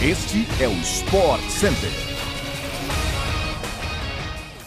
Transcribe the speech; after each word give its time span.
Este 0.00 0.46
é 0.62 0.68
o 0.68 0.72
Sport 0.74 1.42
Center. 1.48 1.90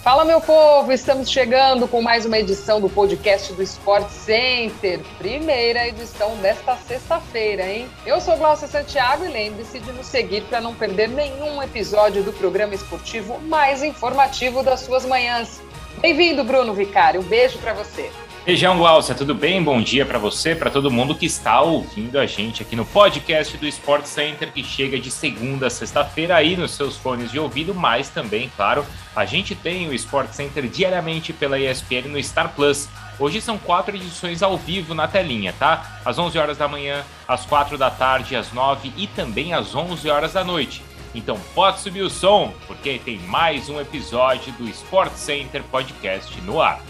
Fala, 0.03 0.25
meu 0.25 0.41
povo! 0.41 0.91
Estamos 0.91 1.31
chegando 1.31 1.87
com 1.87 2.01
mais 2.01 2.25
uma 2.25 2.37
edição 2.37 2.81
do 2.81 2.89
podcast 2.89 3.53
do 3.53 3.63
Sport 3.63 4.09
Center. 4.09 4.99
Primeira 5.17 5.87
edição 5.87 6.35
desta 6.41 6.75
sexta-feira, 6.75 7.65
hein? 7.65 7.87
Eu 8.05 8.19
sou 8.19 8.35
Glaucia 8.35 8.67
Santiago 8.67 9.23
e 9.23 9.29
lembre-se 9.29 9.79
de 9.79 9.93
nos 9.93 10.07
seguir 10.07 10.41
para 10.43 10.59
não 10.59 10.75
perder 10.75 11.07
nenhum 11.07 11.63
episódio 11.63 12.23
do 12.23 12.33
programa 12.33 12.75
esportivo 12.75 13.39
mais 13.39 13.81
informativo 13.81 14.61
das 14.61 14.81
suas 14.81 15.05
manhãs. 15.05 15.61
Bem-vindo, 16.01 16.43
Bruno 16.43 16.73
Vicário. 16.73 17.21
Um 17.21 17.23
beijo 17.23 17.57
para 17.59 17.71
você. 17.71 18.11
Beijão, 18.43 18.75
Glaucia, 18.75 19.13
tudo 19.13 19.35
bem? 19.35 19.61
Bom 19.61 19.79
dia 19.83 20.03
para 20.03 20.17
você, 20.17 20.55
para 20.55 20.71
todo 20.71 20.89
mundo 20.89 21.13
que 21.13 21.27
está 21.27 21.61
ouvindo 21.61 22.17
a 22.17 22.25
gente 22.25 22.63
aqui 22.63 22.75
no 22.75 22.83
podcast 22.83 23.55
do 23.55 23.67
Sport 23.67 24.05
Center, 24.05 24.51
que 24.51 24.63
chega 24.63 24.99
de 24.99 25.11
segunda 25.11 25.67
a 25.67 25.69
sexta-feira 25.69 26.35
aí 26.37 26.57
nos 26.57 26.71
seus 26.71 26.97
fones 26.97 27.29
de 27.29 27.37
ouvido, 27.37 27.75
mas 27.75 28.09
também, 28.09 28.51
claro, 28.55 28.83
a 29.15 29.25
gente 29.25 29.53
tem 29.53 29.87
o 29.87 29.93
Sport 29.93 30.31
Center 30.31 30.67
diariamente 30.67 31.31
pela 31.31 31.59
ESPN 31.59 32.07
no 32.09 32.23
Star 32.23 32.49
Plus. 32.55 32.89
Hoje 33.19 33.39
são 33.39 33.59
quatro 33.59 33.95
edições 33.95 34.41
ao 34.41 34.57
vivo 34.57 34.95
na 34.95 35.07
telinha, 35.07 35.53
tá? 35.59 36.01
Às 36.03 36.17
11 36.17 36.39
horas 36.39 36.57
da 36.57 36.67
manhã, 36.67 37.03
às 37.27 37.45
4 37.45 37.77
da 37.77 37.91
tarde, 37.91 38.35
às 38.35 38.51
9 38.51 38.91
e 38.97 39.05
também 39.05 39.53
às 39.53 39.75
11 39.75 40.09
horas 40.09 40.33
da 40.33 40.43
noite. 40.43 40.83
Então 41.13 41.39
pode 41.53 41.79
subir 41.79 42.01
o 42.01 42.09
som, 42.09 42.51
porque 42.65 42.97
tem 42.97 43.19
mais 43.19 43.69
um 43.69 43.79
episódio 43.79 44.51
do 44.53 44.67
Sport 44.67 45.13
Center 45.13 45.61
Podcast 45.61 46.41
no 46.41 46.59
ar. 46.59 46.81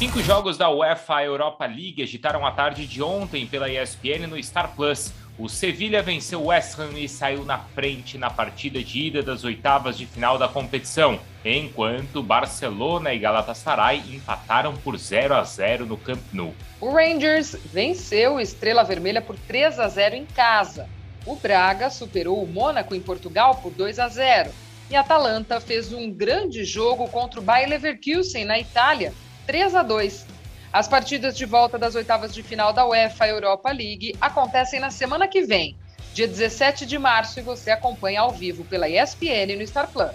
Cinco 0.00 0.22
jogos 0.22 0.56
da 0.56 0.70
UEFA 0.70 1.22
Europa 1.24 1.66
League 1.66 2.02
agitaram 2.02 2.46
a 2.46 2.50
tarde 2.50 2.86
de 2.86 3.02
ontem 3.02 3.46
pela 3.46 3.70
ESPN 3.70 4.26
no 4.26 4.42
Star 4.42 4.74
Plus. 4.74 5.12
O 5.38 5.46
Sevilha 5.46 6.02
venceu 6.02 6.40
o 6.40 6.46
West 6.46 6.78
Ham 6.78 6.98
e 6.98 7.06
saiu 7.06 7.44
na 7.44 7.58
frente 7.58 8.16
na 8.16 8.30
partida 8.30 8.82
de 8.82 8.98
ida 8.98 9.22
das 9.22 9.44
oitavas 9.44 9.98
de 9.98 10.06
final 10.06 10.38
da 10.38 10.48
competição, 10.48 11.20
enquanto 11.44 12.22
Barcelona 12.22 13.12
e 13.12 13.18
Galatasaray 13.18 14.02
empataram 14.10 14.74
por 14.74 14.96
0 14.96 15.34
a 15.34 15.44
0 15.44 15.84
no 15.84 15.98
Camp 15.98 16.22
Nou. 16.32 16.54
O 16.80 16.94
Rangers 16.94 17.54
venceu 17.66 18.36
o 18.36 18.40
Estrela 18.40 18.82
Vermelha 18.82 19.20
por 19.20 19.36
3 19.36 19.78
a 19.78 19.86
0 19.86 20.14
em 20.14 20.24
casa. 20.24 20.88
O 21.26 21.36
Braga 21.36 21.90
superou 21.90 22.42
o 22.42 22.46
Mônaco 22.46 22.94
em 22.94 23.02
Portugal 23.02 23.56
por 23.56 23.70
2 23.72 23.98
a 23.98 24.08
0. 24.08 24.50
E 24.88 24.96
a 24.96 25.00
Atalanta 25.00 25.60
fez 25.60 25.92
um 25.92 26.10
grande 26.10 26.64
jogo 26.64 27.06
contra 27.08 27.38
o 27.38 27.42
Bayer 27.42 27.68
Leverkusen 27.68 28.46
na 28.46 28.58
Itália 28.58 29.12
3 29.50 29.74
a 29.74 29.82
2. 29.82 30.26
As 30.72 30.86
partidas 30.86 31.36
de 31.36 31.44
volta 31.44 31.76
das 31.76 31.96
oitavas 31.96 32.32
de 32.32 32.40
final 32.40 32.72
da 32.72 32.86
UEFA 32.86 33.26
Europa 33.26 33.72
League 33.72 34.14
acontecem 34.20 34.78
na 34.78 34.92
semana 34.92 35.26
que 35.26 35.42
vem, 35.42 35.76
dia 36.14 36.28
17 36.28 36.86
de 36.86 36.96
março, 36.96 37.40
e 37.40 37.42
você 37.42 37.72
acompanha 37.72 38.20
ao 38.20 38.30
vivo 38.30 38.64
pela 38.66 38.88
ESPN 38.88 39.56
no 39.58 39.66
Star 39.66 39.90
Plus. 39.90 40.14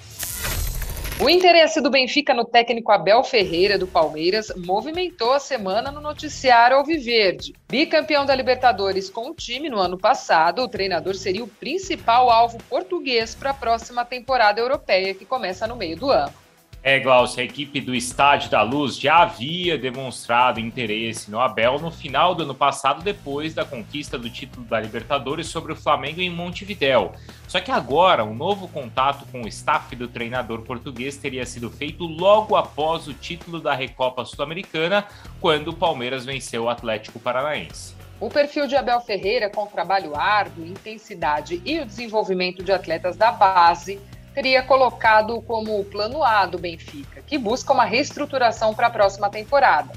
O 1.20 1.30
interesse 1.30 1.82
do 1.82 1.90
Benfica 1.92 2.34
no 2.34 2.46
técnico 2.46 2.94
Abel 2.94 3.26
Ferreira 3.26 3.78
do 3.78 3.86
Palmeiras 3.86 4.54
movimentou 4.56 5.34
a 5.34 5.40
semana 5.40 5.92
no 5.92 6.00
noticiário 6.00 6.78
Alviverde. 6.78 7.54
Bicampeão 7.68 8.26
da 8.26 8.34
Libertadores 8.34 9.10
com 9.10 9.32
o 9.32 9.36
time 9.36 9.70
no 9.70 9.80
ano 9.80 9.98
passado, 9.98 10.62
o 10.62 10.70
treinador 10.70 11.14
seria 11.14 11.44
o 11.44 11.48
principal 11.50 12.30
alvo 12.30 12.58
português 12.70 13.36
para 13.36 13.50
a 13.50 13.54
próxima 13.54 14.06
temporada 14.06 14.62
europeia 14.62 15.14
que 15.14 15.26
começa 15.26 15.68
no 15.68 15.76
meio 15.76 15.98
do 15.98 16.10
ano. 16.10 16.45
É, 16.88 17.00
Glaucio, 17.00 17.42
a 17.42 17.44
equipe 17.44 17.82
do 17.82 17.96
Estádio 17.96 18.52
da 18.52 18.62
Luz 18.62 18.96
já 18.96 19.24
havia 19.24 19.76
demonstrado 19.76 20.60
interesse 20.60 21.32
no 21.32 21.40
Abel 21.40 21.80
no 21.80 21.90
final 21.90 22.36
do 22.36 22.44
ano 22.44 22.54
passado, 22.54 23.02
depois 23.02 23.56
da 23.56 23.66
conquista 23.66 24.20
do 24.20 24.30
título 24.30 24.64
da 24.68 24.80
Libertadores 24.80 25.48
sobre 25.48 25.74
o 25.74 25.76
Flamengo 25.76 26.22
em 26.22 26.30
Montevidéu. 26.30 27.14
Só 27.48 27.60
que 27.60 27.72
agora, 27.72 28.24
um 28.24 28.36
novo 28.36 28.68
contato 28.68 29.26
com 29.32 29.42
o 29.42 29.48
staff 29.48 29.96
do 29.96 30.08
treinador 30.08 30.62
português 30.62 31.18
teria 31.18 31.44
sido 31.44 31.72
feito 31.72 32.04
logo 32.04 32.56
após 32.56 33.08
o 33.08 33.16
título 33.16 33.60
da 33.60 33.74
Recopa 33.74 34.24
Sul-Americana, 34.24 35.08
quando 35.42 35.70
o 35.70 35.76
Palmeiras 35.76 36.24
venceu 36.24 36.66
o 36.66 36.70
Atlético 36.70 37.20
Paranaense. 37.20 37.96
O 38.20 38.30
perfil 38.30 38.68
de 38.68 38.76
Abel 38.76 39.02
Ferreira, 39.02 39.50
com 39.50 39.66
trabalho 39.66 40.16
árduo, 40.16 40.64
intensidade 40.64 41.60
e 41.66 41.80
o 41.80 41.86
desenvolvimento 41.86 42.64
de 42.64 42.72
atletas 42.72 43.18
da 43.18 43.32
base, 43.32 44.00
teria 44.36 44.62
colocado 44.62 45.42
como 45.44 45.84
plano 45.86 46.22
A 46.22 46.46
do 46.46 46.60
Benfica, 46.60 47.24
que 47.26 47.38
busca 47.38 47.72
uma 47.72 47.86
reestruturação 47.86 48.76
para 48.76 48.88
a 48.88 48.92
próxima 48.92 49.30
temporada. 49.30 49.94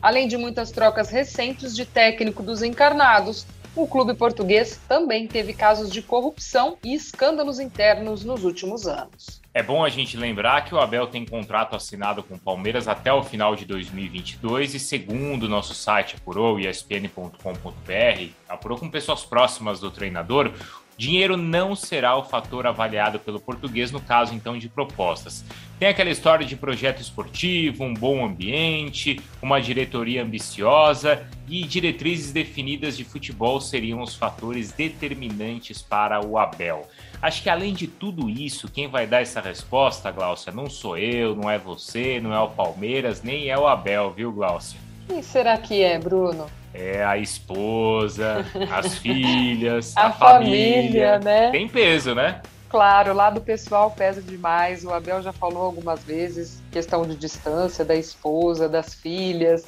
Além 0.00 0.26
de 0.26 0.38
muitas 0.38 0.72
trocas 0.72 1.10
recentes 1.10 1.76
de 1.76 1.84
técnico 1.84 2.42
dos 2.42 2.62
encarnados, 2.62 3.46
o 3.76 3.86
clube 3.86 4.14
português 4.14 4.80
também 4.88 5.26
teve 5.26 5.52
casos 5.52 5.90
de 5.90 6.02
corrupção 6.02 6.76
e 6.82 6.94
escândalos 6.94 7.60
internos 7.60 8.24
nos 8.24 8.44
últimos 8.44 8.86
anos. 8.86 9.40
É 9.54 9.62
bom 9.62 9.84
a 9.84 9.88
gente 9.90 10.16
lembrar 10.16 10.64
que 10.64 10.74
o 10.74 10.80
Abel 10.80 11.06
tem 11.06 11.26
contrato 11.26 11.76
assinado 11.76 12.22
com 12.22 12.34
o 12.34 12.38
Palmeiras 12.38 12.88
até 12.88 13.12
o 13.12 13.22
final 13.22 13.54
de 13.54 13.66
2022 13.66 14.74
e 14.74 14.80
segundo 14.80 15.44
o 15.44 15.48
nosso 15.48 15.74
site 15.74 16.16
apurou, 16.16 16.58
espn.com.br, 16.58 18.30
apurou 18.48 18.78
com 18.78 18.90
pessoas 18.90 19.24
próximas 19.24 19.78
do 19.78 19.90
treinador, 19.90 20.52
Dinheiro 20.96 21.36
não 21.36 21.74
será 21.74 22.16
o 22.16 22.24
fator 22.24 22.66
avaliado 22.66 23.18
pelo 23.18 23.40
português 23.40 23.90
no 23.90 24.00
caso 24.00 24.34
então 24.34 24.58
de 24.58 24.68
propostas. 24.68 25.44
Tem 25.78 25.88
aquela 25.88 26.10
história 26.10 26.46
de 26.46 26.54
projeto 26.54 27.00
esportivo, 27.00 27.82
um 27.82 27.92
bom 27.92 28.24
ambiente, 28.24 29.20
uma 29.42 29.60
diretoria 29.60 30.22
ambiciosa 30.22 31.26
e 31.48 31.64
diretrizes 31.64 32.32
definidas 32.32 32.96
de 32.96 33.04
futebol 33.04 33.60
seriam 33.60 34.00
os 34.00 34.14
fatores 34.14 34.70
determinantes 34.70 35.82
para 35.82 36.24
o 36.24 36.38
Abel. 36.38 36.88
Acho 37.20 37.42
que 37.42 37.50
além 37.50 37.74
de 37.74 37.86
tudo 37.86 38.30
isso, 38.30 38.70
quem 38.70 38.86
vai 38.86 39.06
dar 39.06 39.22
essa 39.22 39.40
resposta, 39.40 40.10
Glaucia, 40.10 40.52
não 40.52 40.70
sou 40.70 40.96
eu, 40.96 41.34
não 41.34 41.50
é 41.50 41.58
você, 41.58 42.20
não 42.20 42.32
é 42.32 42.40
o 42.40 42.50
Palmeiras, 42.50 43.22
nem 43.22 43.48
é 43.48 43.58
o 43.58 43.66
Abel, 43.66 44.12
viu, 44.12 44.32
Glaucia? 44.32 44.78
Quem 45.08 45.22
será 45.22 45.56
que 45.58 45.82
é, 45.82 45.98
Bruno? 45.98 46.46
É 46.74 47.04
a 47.04 47.18
esposa, 47.18 48.46
as 48.70 48.96
filhas, 48.98 49.96
a, 49.96 50.06
a 50.06 50.12
família, 50.12 51.18
família, 51.18 51.18
né? 51.18 51.50
Tem 51.50 51.68
peso, 51.68 52.14
né? 52.14 52.40
Claro, 52.72 53.12
lá 53.12 53.28
do 53.28 53.42
pessoal 53.42 53.90
pesa 53.90 54.22
demais. 54.22 54.82
O 54.82 54.90
Abel 54.94 55.20
já 55.20 55.32
falou 55.32 55.64
algumas 55.64 56.02
vezes 56.02 56.62
questão 56.70 57.06
de 57.06 57.14
distância 57.14 57.84
da 57.84 57.94
esposa, 57.94 58.66
das 58.66 58.94
filhas. 58.94 59.66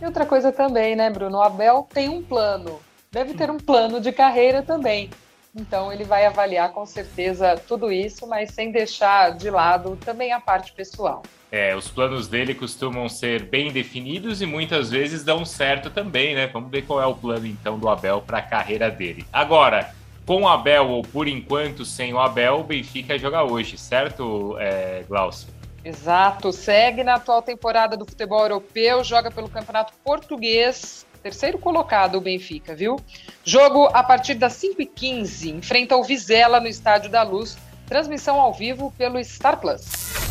E 0.00 0.04
outra 0.04 0.24
coisa 0.24 0.52
também, 0.52 0.94
né, 0.94 1.10
Bruno? 1.10 1.38
O 1.38 1.42
Abel 1.42 1.88
tem 1.92 2.08
um 2.08 2.22
plano. 2.22 2.78
Deve 3.10 3.34
ter 3.34 3.50
um 3.50 3.58
plano 3.58 4.00
de 4.00 4.12
carreira 4.12 4.62
também. 4.62 5.10
Então 5.52 5.92
ele 5.92 6.04
vai 6.04 6.26
avaliar 6.26 6.72
com 6.72 6.86
certeza 6.86 7.56
tudo 7.66 7.90
isso, 7.90 8.26
mas 8.26 8.50
sem 8.50 8.70
deixar 8.70 9.36
de 9.36 9.50
lado 9.50 9.96
também 10.04 10.32
a 10.32 10.40
parte 10.40 10.72
pessoal. 10.72 11.22
É, 11.56 11.76
os 11.76 11.86
planos 11.86 12.26
dele 12.26 12.52
costumam 12.52 13.08
ser 13.08 13.44
bem 13.44 13.70
definidos 13.70 14.42
e 14.42 14.46
muitas 14.46 14.90
vezes 14.90 15.22
dão 15.22 15.44
certo 15.44 15.88
também, 15.88 16.34
né? 16.34 16.48
Vamos 16.48 16.68
ver 16.68 16.82
qual 16.82 17.00
é 17.00 17.06
o 17.06 17.14
plano 17.14 17.46
então 17.46 17.78
do 17.78 17.88
Abel 17.88 18.20
para 18.20 18.38
a 18.38 18.42
carreira 18.42 18.90
dele. 18.90 19.24
Agora, 19.32 19.94
com 20.26 20.42
o 20.42 20.48
Abel 20.48 20.88
ou 20.88 21.02
por 21.02 21.28
enquanto 21.28 21.84
sem 21.84 22.12
o 22.12 22.18
Abel, 22.18 22.58
o 22.58 22.64
Benfica 22.64 23.16
joga 23.16 23.44
hoje, 23.44 23.78
certo, 23.78 24.56
é, 24.58 25.04
Glaucio? 25.06 25.46
Exato, 25.84 26.50
segue 26.50 27.04
na 27.04 27.14
atual 27.14 27.40
temporada 27.40 27.96
do 27.96 28.04
futebol 28.04 28.42
europeu, 28.42 29.04
joga 29.04 29.30
pelo 29.30 29.48
Campeonato 29.48 29.92
Português, 30.02 31.06
terceiro 31.22 31.56
colocado 31.56 32.16
o 32.16 32.20
Benfica, 32.20 32.74
viu? 32.74 32.98
Jogo 33.44 33.88
a 33.94 34.02
partir 34.02 34.34
das 34.34 34.54
5h15, 34.54 35.54
enfrenta 35.54 35.96
o 35.96 36.02
Vizela 36.02 36.58
no 36.58 36.66
Estádio 36.66 37.12
da 37.12 37.22
Luz, 37.22 37.56
transmissão 37.86 38.40
ao 38.40 38.52
vivo 38.52 38.92
pelo 38.98 39.22
Star 39.22 39.60
Plus. 39.60 40.23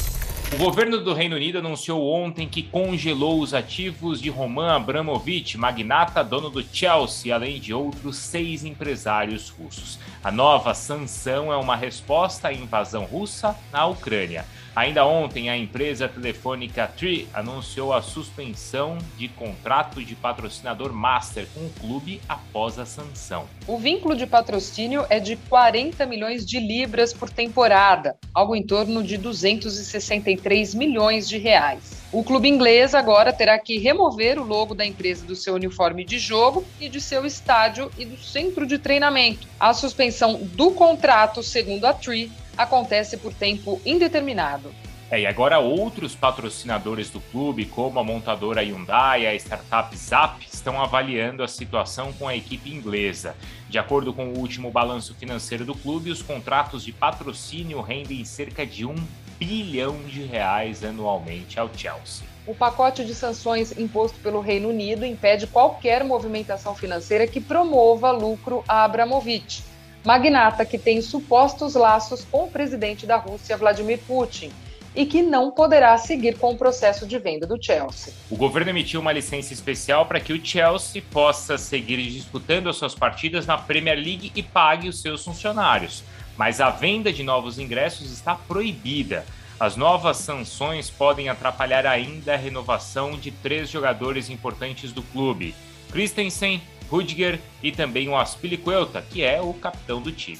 O 0.53 0.57
governo 0.57 0.99
do 0.99 1.15
Reino 1.15 1.35
Unido 1.35 1.57
anunciou 1.57 2.07
ontem 2.13 2.47
que 2.47 2.61
congelou 2.61 3.41
os 3.41 3.55
ativos 3.55 4.21
de 4.21 4.29
Roman 4.29 4.75
Abramovich, 4.75 5.57
magnata 5.57 6.23
dono 6.23 6.47
do 6.47 6.63
Chelsea, 6.63 7.33
além 7.33 7.59
de 7.59 7.73
outros 7.73 8.17
seis 8.17 8.63
empresários 8.63 9.49
russos. 9.49 9.97
A 10.23 10.31
nova 10.31 10.75
sanção 10.75 11.51
é 11.51 11.57
uma 11.57 11.75
resposta 11.75 12.49
à 12.49 12.53
invasão 12.53 13.03
russa 13.03 13.57
na 13.71 13.87
Ucrânia. 13.87 14.45
Ainda 14.75 15.05
ontem, 15.05 15.51
a 15.51 15.57
empresa 15.57 16.09
telefônica 16.09 16.87
Tree 16.87 17.27
anunciou 17.31 17.93
a 17.93 18.01
suspensão 18.01 18.97
de 19.15 19.27
contrato 19.27 20.03
de 20.03 20.15
patrocinador 20.15 20.91
master 20.91 21.45
com 21.53 21.59
o 21.67 21.69
clube 21.79 22.19
após 22.27 22.79
a 22.79 22.85
sanção. 22.85 23.47
O 23.67 23.77
vínculo 23.77 24.15
de 24.15 24.25
patrocínio 24.25 25.05
é 25.11 25.19
de 25.19 25.35
40 25.35 26.07
milhões 26.07 26.43
de 26.43 26.59
libras 26.59 27.13
por 27.13 27.29
temporada, 27.29 28.17
algo 28.33 28.55
em 28.55 28.65
torno 28.65 29.03
de 29.03 29.15
263 29.15 30.73
milhões 30.73 31.29
de 31.29 31.37
reais. 31.37 32.01
O 32.11 32.23
clube 32.23 32.49
inglês 32.49 32.95
agora 32.95 33.31
terá 33.31 33.59
que 33.59 33.77
remover 33.77 34.39
o 34.39 34.43
logo 34.43 34.73
da 34.73 34.85
empresa 34.85 35.23
do 35.23 35.35
seu 35.35 35.53
uniforme 35.53 36.03
de 36.03 36.17
jogo 36.17 36.65
e 36.81 36.89
de 36.89 36.99
seu 36.99 37.27
estádio 37.27 37.91
e 37.95 38.05
do 38.05 38.17
centro 38.17 38.65
de 38.65 38.79
treinamento. 38.79 39.47
A 39.59 39.71
suspensão 39.71 40.39
do 40.53 40.71
contrato, 40.71 41.43
segundo 41.43 41.85
a 41.85 41.93
Tree, 41.93 42.31
acontece 42.57 43.17
por 43.17 43.33
tempo 43.33 43.81
indeterminado. 43.85 44.73
É, 45.13 45.19
e 45.21 45.27
agora 45.27 45.59
outros 45.59 46.15
patrocinadores 46.15 47.09
do 47.11 47.21
clube, 47.21 47.65
como 47.65 47.99
a 47.99 48.03
montadora 48.03 48.63
Hyundai 48.63 49.23
e 49.23 49.27
a 49.27 49.35
startup 49.35 49.95
Zap, 49.95 50.43
estão 50.51 50.81
avaliando 50.81 51.43
a 51.43 51.47
situação 51.47 52.11
com 52.13 52.27
a 52.27 52.35
equipe 52.35 52.73
inglesa. 52.73 53.35
De 53.69 53.77
acordo 53.77 54.11
com 54.11 54.29
o 54.29 54.39
último 54.39 54.71
balanço 54.71 55.13
financeiro 55.13 55.65
do 55.65 55.75
clube, 55.75 56.09
os 56.09 56.23
contratos 56.23 56.83
de 56.83 56.91
patrocínio 56.91 57.79
rendem 57.81 58.25
cerca 58.25 58.65
de 58.65 58.85
um 58.87 58.95
bilhão 59.37 60.01
de 60.03 60.23
reais 60.23 60.83
anualmente 60.83 61.59
ao 61.59 61.69
Chelsea. 61.75 62.25
O 62.47 62.55
pacote 62.55 63.05
de 63.05 63.13
sanções 63.13 63.77
imposto 63.77 64.17
pelo 64.19 64.41
Reino 64.41 64.69
Unido 64.69 65.05
impede 65.05 65.47
qualquer 65.47 66.03
movimentação 66.03 66.75
financeira 66.75 67.27
que 67.27 67.39
promova 67.39 68.11
lucro 68.11 68.63
a 68.67 68.83
Abramovich, 68.83 69.63
magnata 70.03 70.65
que 70.65 70.77
tem 70.77 71.01
supostos 71.01 71.75
laços 71.75 72.25
com 72.29 72.45
o 72.45 72.51
presidente 72.51 73.05
da 73.05 73.17
Rússia, 73.17 73.57
Vladimir 73.57 73.99
Putin 73.99 74.51
e 74.95 75.05
que 75.05 75.21
não 75.21 75.51
poderá 75.51 75.97
seguir 75.97 76.37
com 76.37 76.51
o 76.51 76.57
processo 76.57 77.07
de 77.07 77.17
venda 77.17 77.47
do 77.47 77.57
Chelsea. 77.59 78.13
O 78.29 78.35
governo 78.35 78.69
emitiu 78.69 78.99
uma 78.99 79.11
licença 79.11 79.53
especial 79.53 80.05
para 80.05 80.19
que 80.19 80.33
o 80.33 80.45
Chelsea 80.45 81.01
possa 81.11 81.57
seguir 81.57 81.97
disputando 82.11 82.69
as 82.69 82.75
suas 82.75 82.93
partidas 82.93 83.45
na 83.45 83.57
Premier 83.57 83.97
League 83.97 84.31
e 84.35 84.43
pague 84.43 84.87
os 84.87 85.01
seus 85.01 85.23
funcionários, 85.23 86.03
mas 86.37 86.61
a 86.61 86.69
venda 86.69 87.11
de 87.11 87.23
novos 87.23 87.57
ingressos 87.57 88.11
está 88.11 88.35
proibida. 88.35 89.25
As 89.59 89.75
novas 89.75 90.17
sanções 90.17 90.89
podem 90.89 91.29
atrapalhar 91.29 91.85
ainda 91.85 92.33
a 92.33 92.37
renovação 92.37 93.17
de 93.17 93.31
três 93.31 93.69
jogadores 93.69 94.29
importantes 94.29 94.91
do 94.91 95.01
clube: 95.01 95.55
Christensen, 95.91 96.61
Rudiger 96.93 97.41
e 97.63 97.71
também 97.71 98.07
o 98.07 98.15
Aspilicueta, 98.15 99.01
que 99.01 99.23
é 99.23 99.41
o 99.41 99.51
capitão 99.55 99.99
do 99.99 100.11
time. 100.11 100.39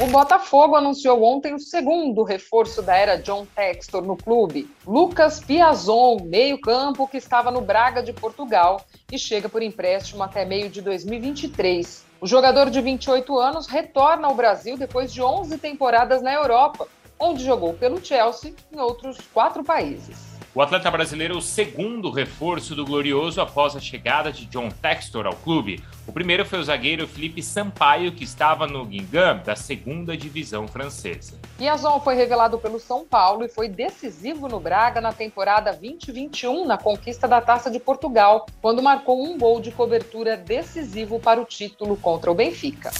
O 0.00 0.06
Botafogo 0.06 0.76
anunciou 0.76 1.24
ontem 1.24 1.52
o 1.52 1.58
segundo 1.58 2.22
reforço 2.22 2.80
da 2.80 2.96
era 2.96 3.16
John 3.16 3.44
Textor 3.56 4.04
no 4.04 4.16
clube, 4.16 4.70
Lucas 4.86 5.40
Piazon, 5.40 6.18
meio-campo 6.22 7.08
que 7.08 7.16
estava 7.16 7.50
no 7.50 7.60
Braga 7.60 8.00
de 8.00 8.12
Portugal 8.12 8.86
e 9.10 9.18
chega 9.18 9.48
por 9.48 9.60
empréstimo 9.60 10.22
até 10.22 10.44
meio 10.44 10.70
de 10.70 10.80
2023. 10.80 12.04
O 12.20 12.26
jogador 12.28 12.70
de 12.70 12.80
28 12.80 13.36
anos 13.36 13.66
retorna 13.66 14.28
ao 14.28 14.36
Brasil 14.36 14.76
depois 14.78 15.12
de 15.12 15.20
11 15.20 15.58
temporadas 15.58 16.22
na 16.22 16.32
Europa, 16.32 16.86
onde 17.18 17.44
jogou 17.44 17.74
pelo 17.74 18.00
Chelsea 18.00 18.54
em 18.72 18.78
outros 18.78 19.18
quatro 19.34 19.64
países. 19.64 20.27
O 20.58 20.60
atleta 20.60 20.90
brasileiro 20.90 21.34
é 21.34 21.36
o 21.36 21.40
segundo 21.40 22.10
reforço 22.10 22.74
do 22.74 22.84
Glorioso 22.84 23.40
após 23.40 23.76
a 23.76 23.80
chegada 23.80 24.32
de 24.32 24.44
John 24.46 24.68
Textor 24.70 25.24
ao 25.24 25.36
clube. 25.36 25.80
O 26.04 26.10
primeiro 26.10 26.44
foi 26.44 26.58
o 26.58 26.64
zagueiro 26.64 27.06
Felipe 27.06 27.40
Sampaio, 27.40 28.10
que 28.10 28.24
estava 28.24 28.66
no 28.66 28.84
Guingamp, 28.84 29.44
da 29.44 29.54
segunda 29.54 30.16
divisão 30.16 30.66
francesa. 30.66 31.38
Piazon 31.56 32.00
foi 32.00 32.16
revelado 32.16 32.58
pelo 32.58 32.80
São 32.80 33.04
Paulo 33.04 33.44
e 33.44 33.48
foi 33.48 33.68
decisivo 33.68 34.48
no 34.48 34.58
Braga 34.58 35.00
na 35.00 35.12
temporada 35.12 35.70
2021 35.70 36.66
na 36.66 36.76
conquista 36.76 37.28
da 37.28 37.40
Taça 37.40 37.70
de 37.70 37.78
Portugal, 37.78 38.44
quando 38.60 38.82
marcou 38.82 39.22
um 39.24 39.38
gol 39.38 39.60
de 39.60 39.70
cobertura 39.70 40.36
decisivo 40.36 41.20
para 41.20 41.40
o 41.40 41.44
título 41.44 41.96
contra 41.96 42.32
o 42.32 42.34
Benfica. 42.34 42.90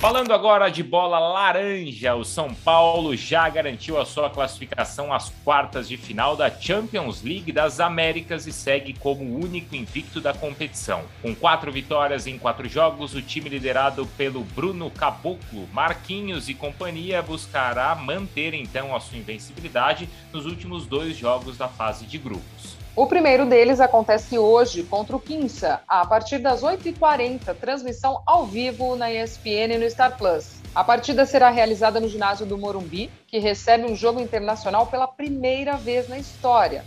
Falando 0.00 0.32
agora 0.32 0.70
de 0.70 0.82
bola 0.82 1.18
laranja, 1.18 2.14
o 2.14 2.24
São 2.24 2.54
Paulo 2.54 3.14
já 3.14 3.46
garantiu 3.50 4.00
a 4.00 4.06
sua 4.06 4.30
classificação 4.30 5.12
às 5.12 5.28
quartas 5.44 5.86
de 5.86 5.98
final 5.98 6.34
da 6.34 6.50
Champions 6.50 7.22
League 7.22 7.52
das 7.52 7.80
Américas 7.80 8.46
e 8.46 8.52
segue 8.52 8.94
como 8.94 9.22
o 9.22 9.44
único 9.44 9.76
invicto 9.76 10.18
da 10.18 10.32
competição. 10.32 11.02
Com 11.20 11.34
quatro 11.34 11.70
vitórias 11.70 12.26
em 12.26 12.38
quatro 12.38 12.66
jogos, 12.66 13.14
o 13.14 13.20
time 13.20 13.50
liderado 13.50 14.06
pelo 14.16 14.42
Bruno 14.42 14.90
Caboclo, 14.90 15.68
Marquinhos 15.70 16.48
e 16.48 16.54
companhia 16.54 17.20
buscará 17.20 17.94
manter 17.94 18.54
então 18.54 18.96
a 18.96 19.00
sua 19.00 19.18
invencibilidade 19.18 20.08
nos 20.32 20.46
últimos 20.46 20.86
dois 20.86 21.14
jogos 21.14 21.58
da 21.58 21.68
fase 21.68 22.06
de 22.06 22.16
grupos. 22.16 22.74
O 23.00 23.06
primeiro 23.06 23.46
deles 23.46 23.80
acontece 23.80 24.38
hoje 24.38 24.82
contra 24.82 25.16
o 25.16 25.18
Quinça, 25.18 25.80
a 25.88 26.04
partir 26.04 26.36
das 26.36 26.60
8h40, 26.60 27.54
transmissão 27.54 28.20
ao 28.26 28.44
vivo 28.44 28.94
na 28.94 29.10
ESPN 29.10 29.72
e 29.72 29.78
no 29.78 29.88
Star 29.88 30.18
Plus. 30.18 30.60
A 30.74 30.84
partida 30.84 31.24
será 31.24 31.48
realizada 31.48 31.98
no 31.98 32.10
ginásio 32.10 32.44
do 32.44 32.58
Morumbi, 32.58 33.10
que 33.26 33.38
recebe 33.38 33.90
um 33.90 33.96
jogo 33.96 34.20
internacional 34.20 34.86
pela 34.86 35.08
primeira 35.08 35.78
vez 35.78 36.10
na 36.10 36.18
história. 36.18 36.84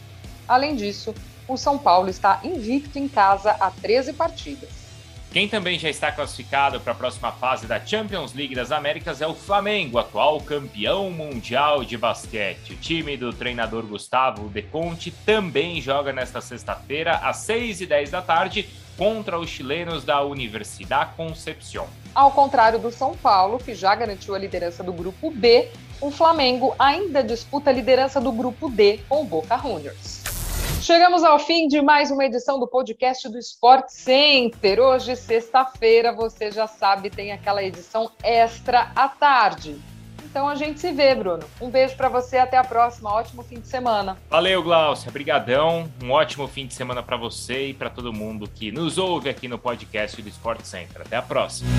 Além 0.47 0.75
disso, 0.75 1.15
o 1.47 1.57
São 1.57 1.79
Paulo 1.79 2.11
está 2.11 2.39
invicto 2.43 2.99
em 2.99 3.07
casa 3.07 3.49
a 3.59 3.71
13 3.71 4.13
partidas. 4.13 4.82
Quem 5.33 5.47
também 5.47 5.79
já 5.79 5.89
está 5.89 6.11
classificado 6.11 6.79
para 6.79 6.91
a 6.91 6.95
próxima 6.95 7.31
fase 7.31 7.65
da 7.65 7.83
Champions 7.83 8.35
League 8.35 8.53
das 8.53 8.71
Américas 8.71 9.19
é 9.19 9.25
o 9.25 9.33
Flamengo, 9.33 9.97
atual 9.97 10.39
campeão 10.39 11.09
mundial 11.09 11.83
de 11.83 11.97
basquete. 11.97 12.73
O 12.73 12.75
time 12.75 13.17
do 13.17 13.33
treinador 13.33 13.83
Gustavo 13.83 14.47
De 14.47 14.61
Conte 14.61 15.09
também 15.25 15.81
joga 15.81 16.13
nesta 16.13 16.39
sexta-feira, 16.39 17.15
às 17.15 17.37
6h10 17.47 18.11
da 18.11 18.21
tarde, 18.21 18.69
contra 18.95 19.39
os 19.39 19.49
chilenos 19.49 20.03
da 20.03 20.21
Universidade 20.21 21.15
Concepción. 21.17 21.87
Ao 22.13 22.29
contrário 22.29 22.77
do 22.77 22.91
São 22.91 23.17
Paulo, 23.17 23.57
que 23.57 23.73
já 23.73 23.95
garantiu 23.95 24.35
a 24.35 24.37
liderança 24.37 24.83
do 24.83 24.93
grupo 24.93 25.31
B, 25.31 25.67
o 25.99 26.11
Flamengo 26.11 26.75
ainda 26.77 27.23
disputa 27.23 27.71
a 27.71 27.73
liderança 27.73 28.21
do 28.21 28.31
grupo 28.31 28.69
D 28.69 28.99
com 29.09 29.23
o 29.23 29.25
Boca 29.25 29.57
Juniors. 29.57 30.22
Chegamos 30.83 31.23
ao 31.23 31.39
fim 31.39 31.69
de 31.69 31.81
mais 31.81 32.11
uma 32.11 32.25
edição 32.25 32.59
do 32.59 32.67
podcast 32.67 33.29
do 33.29 33.39
Sport 33.39 33.85
Center. 33.87 34.81
Hoje, 34.81 35.15
sexta-feira, 35.15 36.11
você 36.11 36.51
já 36.51 36.67
sabe, 36.67 37.09
tem 37.09 37.31
aquela 37.31 37.63
edição 37.63 38.11
extra 38.21 38.91
à 38.93 39.07
tarde. 39.07 39.77
Então 40.25 40.45
a 40.45 40.55
gente 40.55 40.81
se 40.81 40.91
vê, 40.91 41.15
Bruno. 41.15 41.45
Um 41.61 41.69
beijo 41.69 41.95
para 41.95 42.09
você, 42.09 42.37
até 42.37 42.57
a 42.57 42.65
próxima. 42.65 43.13
Ótimo 43.13 43.43
fim 43.43 43.61
de 43.61 43.67
semana. 43.69 44.17
Valeu, 44.29 44.61
Glaucia. 44.61 45.09
Brigadão. 45.09 45.89
Um 46.03 46.11
ótimo 46.11 46.49
fim 46.49 46.67
de 46.67 46.73
semana 46.73 47.01
para 47.01 47.15
você 47.15 47.67
e 47.67 47.73
para 47.73 47.89
todo 47.89 48.11
mundo 48.11 48.45
que 48.53 48.69
nos 48.69 48.97
ouve 48.97 49.29
aqui 49.29 49.47
no 49.47 49.57
podcast 49.57 50.21
do 50.21 50.27
Sport 50.27 50.65
Center. 50.65 51.03
Até 51.03 51.15
a 51.15 51.21
próxima. 51.21 51.69